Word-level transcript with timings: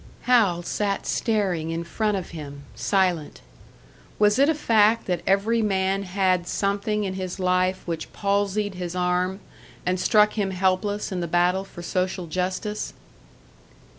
Hal 0.23 0.63
sat 0.63 1.05
staring 1.05 1.69
in 1.69 1.83
front 1.83 2.17
of 2.17 2.31
him, 2.31 2.63
silent. 2.73 3.41
Was 4.17 4.39
it 4.39 4.49
a 4.49 4.55
fact 4.55 5.05
that 5.05 5.21
every 5.27 5.61
man 5.61 6.01
had 6.01 6.47
something 6.47 7.03
in 7.03 7.13
his 7.13 7.39
life 7.39 7.83
which 7.85 8.11
palsied 8.11 8.73
his 8.73 8.95
arm, 8.95 9.41
and 9.85 9.99
struck 9.99 10.33
him 10.33 10.49
helpless 10.49 11.11
in 11.11 11.19
the 11.19 11.27
battle 11.27 11.63
for 11.63 11.83
social 11.83 12.25
justice? 12.25 12.93